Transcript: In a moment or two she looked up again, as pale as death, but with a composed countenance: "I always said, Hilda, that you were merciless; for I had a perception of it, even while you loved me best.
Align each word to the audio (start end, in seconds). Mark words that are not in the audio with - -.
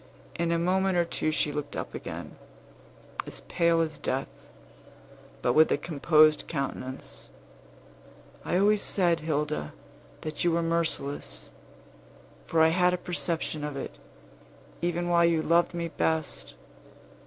In 0.33 0.51
a 0.51 0.57
moment 0.57 0.97
or 0.97 1.05
two 1.05 1.29
she 1.31 1.51
looked 1.51 1.75
up 1.75 1.93
again, 1.93 2.35
as 3.27 3.41
pale 3.41 3.81
as 3.81 3.99
death, 3.99 4.29
but 5.43 5.53
with 5.53 5.71
a 5.71 5.77
composed 5.77 6.45
countenance: 6.47 7.29
"I 8.43 8.57
always 8.57 8.81
said, 8.81 9.19
Hilda, 9.19 9.73
that 10.21 10.43
you 10.43 10.53
were 10.53 10.63
merciless; 10.63 11.51
for 12.47 12.61
I 12.61 12.69
had 12.69 12.95
a 12.95 12.97
perception 12.97 13.63
of 13.63 13.77
it, 13.77 13.95
even 14.81 15.07
while 15.07 15.25
you 15.25 15.43
loved 15.43 15.75
me 15.75 15.89
best. 15.89 16.55